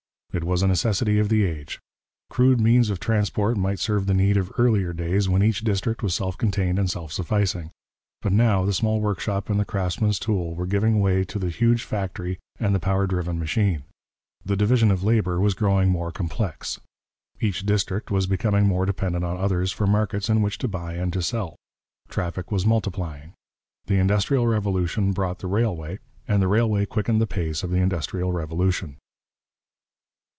It 0.33 0.45
was 0.45 0.63
a 0.63 0.67
necessity 0.69 1.19
of 1.19 1.27
the 1.27 1.43
age. 1.43 1.81
Crude 2.29 2.61
means 2.61 2.89
of 2.89 3.01
transport 3.01 3.57
might 3.57 3.79
serve 3.79 4.05
the 4.05 4.13
need 4.13 4.37
of 4.37 4.49
earlier 4.57 4.93
days 4.93 5.27
when 5.27 5.43
each 5.43 5.59
district 5.59 6.01
was 6.01 6.15
self 6.15 6.37
contained 6.37 6.79
and 6.79 6.89
self 6.89 7.11
sufficing. 7.11 7.69
But 8.21 8.31
now 8.31 8.63
the 8.63 8.71
small 8.71 9.01
workshop 9.01 9.49
and 9.49 9.59
the 9.59 9.65
craftsman's 9.65 10.19
tool 10.19 10.55
were 10.55 10.65
giving 10.65 11.01
way 11.01 11.25
to 11.25 11.37
the 11.37 11.49
huge 11.49 11.83
factory 11.83 12.39
and 12.61 12.73
the 12.73 12.79
power 12.79 13.07
driven 13.07 13.39
machine. 13.39 13.83
The 14.45 14.55
division 14.55 14.89
of 14.89 15.03
labour 15.03 15.37
was 15.41 15.53
growing 15.53 15.89
more 15.89 16.13
complex. 16.13 16.79
Each 17.41 17.65
district 17.65 18.09
was 18.09 18.25
becoming 18.25 18.65
more 18.65 18.85
dependent 18.85 19.25
on 19.25 19.35
others 19.35 19.73
for 19.73 19.85
markets 19.85 20.29
in 20.29 20.41
which 20.41 20.57
to 20.59 20.69
buy 20.69 20.93
and 20.93 21.11
to 21.11 21.21
sell. 21.21 21.57
Traffic 22.07 22.53
was 22.53 22.65
multiplying. 22.65 23.33
The 23.87 23.99
industrial 23.99 24.47
revolution 24.47 25.11
brought 25.11 25.39
the 25.39 25.47
railway, 25.47 25.99
and 26.25 26.41
the 26.41 26.47
railway 26.47 26.85
quickened 26.85 27.19
the 27.19 27.27
pace 27.27 27.63
of 27.63 27.69
the 27.69 27.81
industrial 27.81 28.31
revolution. 28.31 28.95